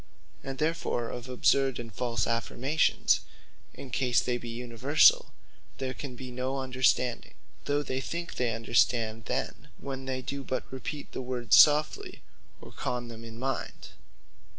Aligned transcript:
And 0.43 0.57
therefore 0.57 1.11
of 1.11 1.29
absurd 1.29 1.77
and 1.77 1.93
false 1.93 2.25
affirmations, 2.25 3.19
in 3.75 3.91
case 3.91 4.19
they 4.19 4.39
be 4.39 4.49
universall, 4.49 5.27
there 5.77 5.93
can 5.93 6.15
be 6.15 6.31
no 6.31 6.57
Understanding; 6.57 7.35
though 7.65 7.85
many 7.87 8.01
think 8.01 8.33
they 8.33 8.51
understand, 8.55 9.25
then, 9.25 9.67
when 9.77 10.05
they 10.05 10.23
do 10.23 10.43
but 10.43 10.63
repeat 10.71 11.11
the 11.11 11.21
words 11.21 11.55
softly, 11.55 12.23
or 12.61 12.71
con 12.71 13.09
them 13.09 13.23
in 13.23 13.33
their 13.39 13.47
mind. 13.47 13.89